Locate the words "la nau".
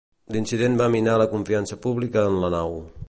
2.45-2.75